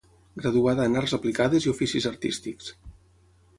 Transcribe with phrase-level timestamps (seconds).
[0.43, 2.75] Graduada en Arts Aplicades i Oficis Artístics.